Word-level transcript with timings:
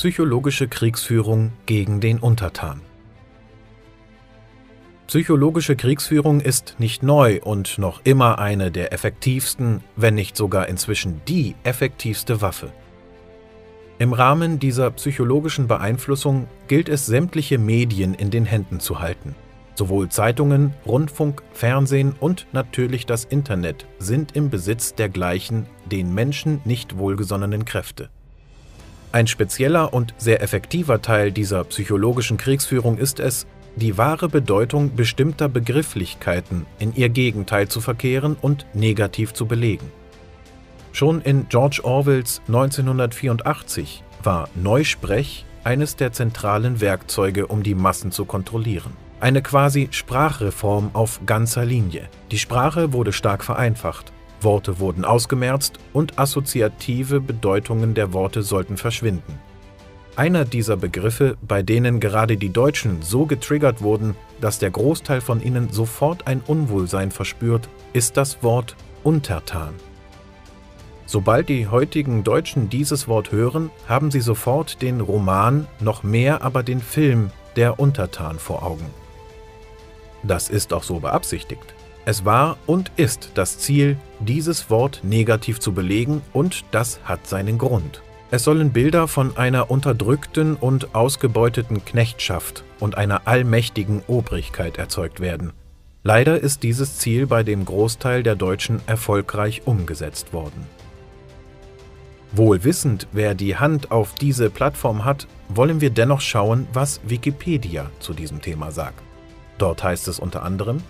Psychologische 0.00 0.66
Kriegsführung 0.66 1.52
gegen 1.66 2.00
den 2.00 2.20
Untertan 2.20 2.80
Psychologische 5.06 5.76
Kriegsführung 5.76 6.40
ist 6.40 6.76
nicht 6.78 7.02
neu 7.02 7.38
und 7.42 7.76
noch 7.76 8.00
immer 8.04 8.38
eine 8.38 8.70
der 8.70 8.94
effektivsten, 8.94 9.84
wenn 9.96 10.14
nicht 10.14 10.38
sogar 10.38 10.70
inzwischen 10.70 11.20
die 11.28 11.54
effektivste 11.64 12.40
Waffe. 12.40 12.72
Im 13.98 14.14
Rahmen 14.14 14.58
dieser 14.58 14.90
psychologischen 14.92 15.68
Beeinflussung 15.68 16.48
gilt 16.66 16.88
es, 16.88 17.04
sämtliche 17.04 17.58
Medien 17.58 18.14
in 18.14 18.30
den 18.30 18.46
Händen 18.46 18.80
zu 18.80 19.00
halten. 19.00 19.34
Sowohl 19.74 20.08
Zeitungen, 20.08 20.72
Rundfunk, 20.86 21.42
Fernsehen 21.52 22.14
und 22.18 22.46
natürlich 22.52 23.04
das 23.04 23.26
Internet 23.26 23.84
sind 23.98 24.34
im 24.34 24.48
Besitz 24.48 24.94
der 24.94 25.10
gleichen, 25.10 25.66
den 25.84 26.14
Menschen 26.14 26.62
nicht 26.64 26.96
wohlgesonnenen 26.96 27.66
Kräfte. 27.66 28.08
Ein 29.12 29.26
spezieller 29.26 29.92
und 29.92 30.14
sehr 30.18 30.40
effektiver 30.42 31.02
Teil 31.02 31.32
dieser 31.32 31.64
psychologischen 31.64 32.36
Kriegsführung 32.36 32.96
ist 32.96 33.18
es, 33.18 33.46
die 33.74 33.98
wahre 33.98 34.28
Bedeutung 34.28 34.94
bestimmter 34.94 35.48
Begrifflichkeiten 35.48 36.66
in 36.78 36.94
ihr 36.94 37.08
Gegenteil 37.08 37.68
zu 37.68 37.80
verkehren 37.80 38.36
und 38.40 38.66
negativ 38.72 39.32
zu 39.32 39.46
belegen. 39.46 39.90
Schon 40.92 41.22
in 41.22 41.48
George 41.48 41.80
Orwells 41.82 42.40
1984 42.48 44.04
war 44.22 44.48
Neusprech 44.54 45.44
eines 45.64 45.96
der 45.96 46.12
zentralen 46.12 46.80
Werkzeuge, 46.80 47.46
um 47.46 47.62
die 47.62 47.74
Massen 47.74 48.12
zu 48.12 48.24
kontrollieren. 48.24 48.92
Eine 49.20 49.42
quasi 49.42 49.88
Sprachreform 49.90 50.90
auf 50.94 51.20
ganzer 51.26 51.64
Linie. 51.64 52.08
Die 52.30 52.38
Sprache 52.38 52.92
wurde 52.92 53.12
stark 53.12 53.44
vereinfacht, 53.44 54.12
Worte 54.42 54.78
wurden 54.78 55.04
ausgemerzt 55.04 55.78
und 55.92 56.18
assoziative 56.18 57.20
Bedeutungen 57.20 57.94
der 57.94 58.12
Worte 58.12 58.42
sollten 58.42 58.76
verschwinden. 58.76 59.38
Einer 60.16 60.44
dieser 60.44 60.76
Begriffe, 60.76 61.36
bei 61.40 61.62
denen 61.62 62.00
gerade 62.00 62.36
die 62.36 62.52
Deutschen 62.52 63.00
so 63.00 63.26
getriggert 63.26 63.80
wurden, 63.80 64.16
dass 64.40 64.58
der 64.58 64.70
Großteil 64.70 65.20
von 65.20 65.42
ihnen 65.42 65.70
sofort 65.70 66.26
ein 66.26 66.42
Unwohlsein 66.46 67.10
verspürt, 67.10 67.68
ist 67.92 68.16
das 68.16 68.42
Wort 68.42 68.76
Untertan. 69.02 69.74
Sobald 71.06 71.48
die 71.48 71.66
heutigen 71.66 72.22
Deutschen 72.22 72.68
dieses 72.68 73.08
Wort 73.08 73.32
hören, 73.32 73.70
haben 73.88 74.10
sie 74.10 74.20
sofort 74.20 74.82
den 74.82 75.00
Roman, 75.00 75.66
noch 75.80 76.02
mehr 76.02 76.42
aber 76.42 76.62
den 76.62 76.80
Film 76.80 77.30
Der 77.56 77.80
Untertan 77.80 78.38
vor 78.38 78.62
Augen. 78.62 78.86
Das 80.22 80.48
ist 80.48 80.72
auch 80.72 80.82
so 80.82 81.00
beabsichtigt. 81.00 81.74
Es 82.10 82.24
war 82.24 82.56
und 82.66 82.90
ist 82.96 83.30
das 83.34 83.58
Ziel, 83.60 83.96
dieses 84.18 84.68
Wort 84.68 85.02
negativ 85.04 85.60
zu 85.60 85.72
belegen, 85.72 86.22
und 86.32 86.64
das 86.72 86.98
hat 87.04 87.28
seinen 87.28 87.56
Grund. 87.56 88.02
Es 88.32 88.42
sollen 88.42 88.72
Bilder 88.72 89.06
von 89.06 89.36
einer 89.36 89.70
unterdrückten 89.70 90.56
und 90.56 90.96
ausgebeuteten 90.96 91.84
Knechtschaft 91.84 92.64
und 92.80 92.98
einer 92.98 93.28
allmächtigen 93.28 94.02
Obrigkeit 94.08 94.76
erzeugt 94.76 95.20
werden. 95.20 95.52
Leider 96.02 96.40
ist 96.40 96.64
dieses 96.64 96.98
Ziel 96.98 97.28
bei 97.28 97.44
dem 97.44 97.64
Großteil 97.64 98.24
der 98.24 98.34
Deutschen 98.34 98.80
erfolgreich 98.88 99.62
umgesetzt 99.64 100.32
worden. 100.32 100.66
Wohl 102.32 102.64
wissend, 102.64 103.06
wer 103.12 103.36
die 103.36 103.54
Hand 103.54 103.92
auf 103.92 104.16
diese 104.16 104.50
Plattform 104.50 105.04
hat, 105.04 105.28
wollen 105.48 105.80
wir 105.80 105.90
dennoch 105.90 106.22
schauen, 106.22 106.66
was 106.72 107.00
Wikipedia 107.04 107.88
zu 108.00 108.14
diesem 108.14 108.42
Thema 108.42 108.72
sagt. 108.72 109.00
Dort 109.58 109.84
heißt 109.84 110.08
es 110.08 110.18
unter 110.18 110.42
anderem, 110.42 110.82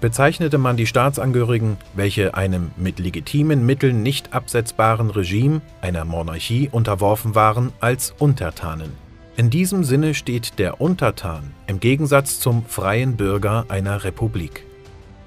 bezeichnete 0.00 0.58
man 0.58 0.76
die 0.76 0.86
Staatsangehörigen, 0.86 1.76
welche 1.94 2.34
einem 2.34 2.70
mit 2.76 2.98
legitimen 2.98 3.64
Mitteln 3.64 4.02
nicht 4.02 4.32
absetzbaren 4.32 5.10
Regime, 5.10 5.60
einer 5.80 6.04
Monarchie 6.04 6.68
unterworfen 6.70 7.34
waren, 7.34 7.72
als 7.80 8.14
Untertanen. 8.18 8.92
In 9.36 9.50
diesem 9.50 9.84
Sinne 9.84 10.14
steht 10.14 10.58
der 10.58 10.80
Untertan 10.80 11.52
im 11.66 11.78
Gegensatz 11.78 12.40
zum 12.40 12.64
freien 12.64 13.16
Bürger 13.16 13.66
einer 13.68 14.02
Republik. 14.04 14.64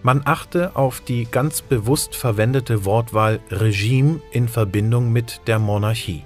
Man 0.02 0.22
achte 0.26 0.76
auf 0.76 1.02
die 1.02 1.28
ganz 1.30 1.62
bewusst 1.62 2.16
verwendete 2.16 2.86
Wortwahl 2.86 3.40
Regime 3.52 4.22
in 4.32 4.48
Verbindung 4.48 5.12
mit 5.12 5.42
der 5.46 5.60
Monarchie. 5.60 6.24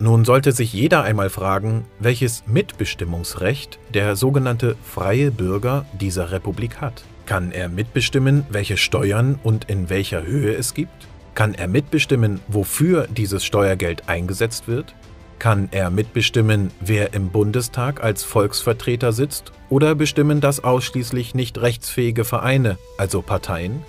Nun 0.00 0.24
sollte 0.24 0.52
sich 0.52 0.72
jeder 0.72 1.04
einmal 1.04 1.30
fragen, 1.30 1.84
welches 2.00 2.44
Mitbestimmungsrecht 2.46 3.78
der 3.94 4.16
sogenannte 4.16 4.76
freie 4.82 5.30
Bürger 5.30 5.86
dieser 5.98 6.32
Republik 6.32 6.80
hat. 6.80 7.04
Kann 7.26 7.52
er 7.52 7.68
mitbestimmen, 7.68 8.44
welche 8.50 8.76
Steuern 8.76 9.38
und 9.42 9.70
in 9.70 9.88
welcher 9.88 10.24
Höhe 10.24 10.54
es 10.54 10.74
gibt? 10.74 11.08
Kann 11.34 11.54
er 11.54 11.68
mitbestimmen, 11.68 12.40
wofür 12.48 13.08
dieses 13.08 13.44
Steuergeld 13.44 14.08
eingesetzt 14.08 14.68
wird? 14.68 14.94
Kann 15.38 15.68
er 15.72 15.90
mitbestimmen, 15.90 16.70
wer 16.80 17.12
im 17.14 17.30
Bundestag 17.30 18.04
als 18.04 18.24
Volksvertreter 18.24 19.12
sitzt 19.12 19.52
oder 19.68 19.94
bestimmen 19.94 20.40
das 20.40 20.62
ausschließlich 20.62 21.34
nicht 21.34 21.58
rechtsfähige 21.58 22.24
Vereine, 22.24 22.78
also 22.98 23.20
Parteien? 23.20 23.82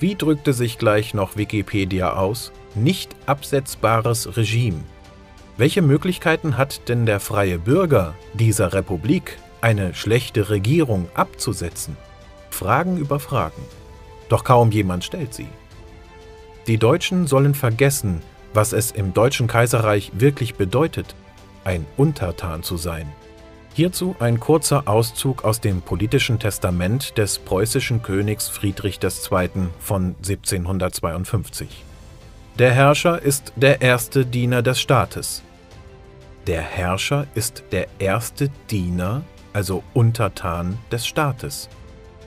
Wie 0.00 0.16
drückte 0.16 0.52
sich 0.52 0.78
gleich 0.78 1.14
noch 1.14 1.36
Wikipedia 1.36 2.14
aus? 2.14 2.52
Nicht 2.74 3.14
absetzbares 3.26 4.36
Regime. 4.36 4.80
Welche 5.56 5.82
Möglichkeiten 5.82 6.56
hat 6.56 6.88
denn 6.88 7.06
der 7.06 7.20
freie 7.20 7.58
Bürger 7.58 8.14
dieser 8.34 8.72
Republik, 8.72 9.38
eine 9.62 9.94
schlechte 9.94 10.50
Regierung 10.50 11.08
abzusetzen? 11.14 11.96
Fragen 12.50 12.98
über 12.98 13.18
Fragen. 13.18 13.62
Doch 14.28 14.44
kaum 14.44 14.70
jemand 14.70 15.04
stellt 15.04 15.32
sie. 15.32 15.48
Die 16.66 16.78
Deutschen 16.78 17.26
sollen 17.26 17.54
vergessen, 17.54 18.22
was 18.54 18.72
es 18.72 18.90
im 18.90 19.14
Deutschen 19.14 19.46
Kaiserreich 19.46 20.12
wirklich 20.14 20.54
bedeutet, 20.54 21.14
ein 21.64 21.86
Untertan 21.96 22.62
zu 22.62 22.76
sein. 22.76 23.10
Hierzu 23.74 24.14
ein 24.18 24.38
kurzer 24.38 24.86
Auszug 24.86 25.44
aus 25.44 25.60
dem 25.60 25.80
politischen 25.80 26.38
Testament 26.38 27.16
des 27.16 27.38
preußischen 27.38 28.02
Königs 28.02 28.48
Friedrich 28.48 29.00
II. 29.02 29.48
von 29.78 30.14
1752. 30.18 31.84
Der 32.58 32.72
Herrscher 32.72 33.22
ist 33.22 33.54
der 33.56 33.80
erste 33.80 34.26
Diener 34.26 34.60
des 34.60 34.78
Staates. 34.78 35.42
Der 36.46 36.60
Herrscher 36.60 37.26
ist 37.34 37.64
der 37.72 37.86
erste 37.98 38.50
Diener, 38.70 39.22
also 39.52 39.82
Untertan 39.94 40.78
des 40.90 41.06
Staates. 41.06 41.68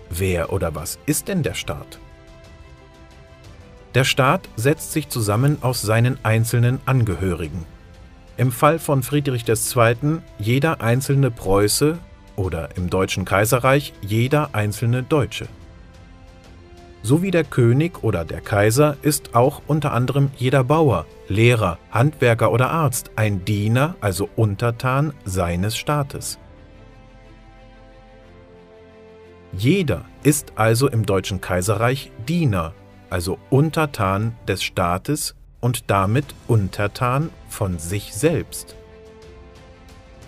Wer 0.09 0.53
oder 0.53 0.75
was 0.75 0.99
ist 1.05 1.27
denn 1.27 1.43
der 1.43 1.53
Staat? 1.53 1.99
Der 3.95 4.03
Staat 4.03 4.49
setzt 4.55 4.91
sich 4.91 5.09
zusammen 5.09 5.57
aus 5.61 5.81
seinen 5.81 6.17
einzelnen 6.23 6.79
Angehörigen. 6.85 7.65
Im 8.37 8.51
Fall 8.51 8.79
von 8.79 9.03
Friedrich 9.03 9.45
II. 9.47 10.19
jeder 10.37 10.81
einzelne 10.81 11.31
Preuße 11.31 11.97
oder 12.35 12.75
im 12.75 12.89
Deutschen 12.89 13.23
Kaiserreich 13.23 13.93
jeder 14.01 14.49
einzelne 14.53 15.03
Deutsche. 15.03 15.47
So 17.01 17.21
wie 17.21 17.31
der 17.31 17.43
König 17.43 18.03
oder 18.03 18.25
der 18.25 18.41
Kaiser 18.41 18.97
ist 19.01 19.35
auch 19.35 19.61
unter 19.67 19.93
anderem 19.93 20.31
jeder 20.35 20.63
Bauer, 20.63 21.05
Lehrer, 21.27 21.77
Handwerker 21.91 22.51
oder 22.51 22.71
Arzt 22.71 23.11
ein 23.15 23.45
Diener, 23.45 23.95
also 24.01 24.27
Untertan 24.35 25.13
seines 25.23 25.77
Staates. 25.77 26.39
Jeder 29.57 30.05
ist 30.23 30.53
also 30.55 30.89
im 30.89 31.05
Deutschen 31.05 31.41
Kaiserreich 31.41 32.11
Diener 32.27 32.73
also 33.09 33.37
Untertan 33.49 34.35
des 34.47 34.63
Staates 34.63 35.35
und 35.61 35.89
damit 35.89 36.25
Untertan 36.47 37.29
von 37.47 37.79
sich 37.79 38.13
selbst. 38.13 38.75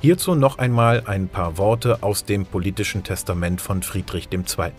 Hierzu 0.01 0.35
noch 0.35 0.57
einmal 0.57 1.03
ein 1.05 1.27
paar 1.27 1.57
Worte 1.57 2.03
aus 2.03 2.23
dem 2.23 2.45
politischen 2.45 3.03
Testament 3.03 3.59
von 3.59 3.81
Friedrich 3.83 4.29
II. 4.31 4.71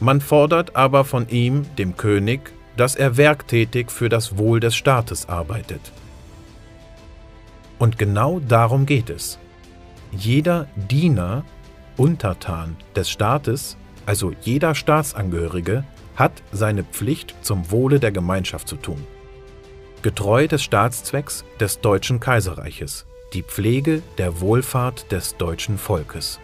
Man 0.00 0.20
fordert 0.20 0.74
aber 0.74 1.04
von 1.04 1.28
ihm, 1.28 1.64
dem 1.76 1.96
König, 1.96 2.52
dass 2.76 2.96
er 2.96 3.16
werktätig 3.16 3.90
für 3.90 4.08
das 4.08 4.38
Wohl 4.38 4.58
des 4.58 4.74
Staates 4.74 5.28
arbeitet. 5.28 5.92
Und 7.78 7.98
genau 7.98 8.40
darum 8.40 8.86
geht 8.86 9.10
es. 9.10 9.38
Jeder 10.12 10.66
Diener, 10.74 11.44
Untertan 11.96 12.76
des 12.96 13.10
Staates, 13.10 13.76
also 14.06 14.32
jeder 14.40 14.74
Staatsangehörige, 14.74 15.84
hat 16.16 16.42
seine 16.52 16.84
Pflicht 16.84 17.34
zum 17.42 17.70
Wohle 17.70 18.00
der 18.00 18.12
Gemeinschaft 18.12 18.68
zu 18.68 18.76
tun. 18.76 19.06
Getreu 20.02 20.48
des 20.48 20.62
Staatszwecks 20.62 21.44
des 21.60 21.80
Deutschen 21.80 22.20
Kaiserreiches, 22.20 23.06
die 23.32 23.42
Pflege 23.42 24.02
der 24.18 24.40
Wohlfahrt 24.40 25.12
des 25.12 25.36
deutschen 25.36 25.78
Volkes. 25.78 26.40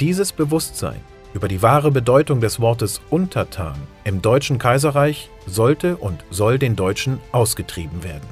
Dieses 0.00 0.32
Bewusstsein 0.32 1.00
über 1.34 1.48
die 1.48 1.62
wahre 1.62 1.90
Bedeutung 1.90 2.40
des 2.40 2.60
Wortes 2.60 3.00
Untertan 3.10 3.76
im 4.04 4.22
Deutschen 4.22 4.58
Kaiserreich 4.58 5.30
sollte 5.46 5.96
und 5.96 6.24
soll 6.30 6.58
den 6.58 6.76
Deutschen 6.76 7.18
ausgetrieben 7.32 8.04
werden. 8.04 8.28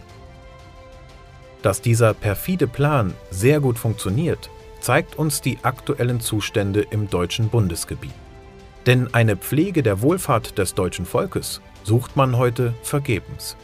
Dass 1.63 1.81
dieser 1.81 2.15
perfide 2.15 2.67
Plan 2.67 3.15
sehr 3.31 3.61
gut 3.61 3.79
funktioniert, 3.79 4.51
zeigt 4.83 5.17
uns 5.17 5.41
die 5.41 5.59
aktuellen 5.63 6.21
Zustände 6.21 6.83
im 6.83 7.09
deutschen 7.09 7.49
Bundesgebiet. 7.49 8.13
Denn 8.85 9.15
eine 9.15 9.37
Pflege 9.37 9.83
der 9.83 10.03
Wohlfahrt 10.03 10.59
des 10.59 10.75
deutschen 10.75 11.07
Volkes 11.07 11.61
sucht 11.85 12.17
man 12.17 12.37
heute 12.37 12.75
vergebens. 12.83 13.57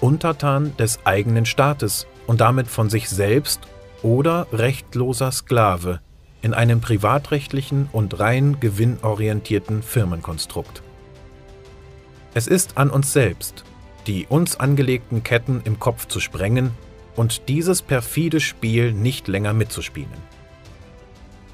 Untertan 0.00 0.76
des 0.76 1.00
eigenen 1.06 1.46
Staates 1.46 2.06
und 2.26 2.40
damit 2.40 2.68
von 2.68 2.90
sich 2.90 3.08
selbst 3.08 3.60
oder 4.02 4.46
rechtloser 4.52 5.32
Sklave 5.32 6.00
in 6.42 6.52
einem 6.54 6.80
privatrechtlichen 6.80 7.88
und 7.92 8.18
rein 8.20 8.58
gewinnorientierten 8.60 9.82
Firmenkonstrukt. 9.82 10.82
Es 12.34 12.46
ist 12.46 12.76
an 12.76 12.90
uns 12.90 13.12
selbst, 13.12 13.64
die 14.06 14.26
uns 14.28 14.58
angelegten 14.58 15.22
Ketten 15.22 15.62
im 15.64 15.78
Kopf 15.78 16.06
zu 16.06 16.20
sprengen 16.20 16.72
und 17.18 17.48
dieses 17.48 17.82
perfide 17.82 18.38
Spiel 18.38 18.92
nicht 18.92 19.26
länger 19.26 19.52
mitzuspielen. 19.52 20.38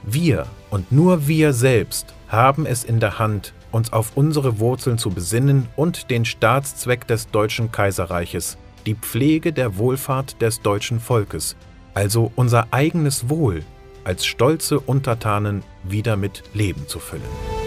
Wir 0.02 0.46
und 0.70 0.92
nur 0.92 1.26
wir 1.26 1.54
selbst 1.54 2.14
haben 2.28 2.66
es 2.66 2.84
in 2.84 3.00
der 3.00 3.18
Hand, 3.18 3.54
uns 3.72 3.92
auf 3.92 4.12
unsere 4.14 4.60
Wurzeln 4.60 4.98
zu 4.98 5.10
besinnen 5.10 5.66
und 5.74 6.10
den 6.10 6.26
Staatszweck 6.26 7.06
des 7.06 7.30
Deutschen 7.30 7.72
Kaiserreiches, 7.72 8.58
die 8.84 8.94
Pflege 8.94 9.52
der 9.54 9.78
Wohlfahrt 9.78 10.40
des 10.42 10.60
deutschen 10.60 11.00
Volkes, 11.00 11.56
also 11.94 12.30
unser 12.36 12.68
eigenes 12.70 13.30
Wohl, 13.30 13.64
als 14.04 14.26
stolze 14.26 14.78
Untertanen 14.78 15.62
wieder 15.82 16.16
mit 16.16 16.42
Leben 16.52 16.86
zu 16.86 16.98
füllen. 16.98 17.63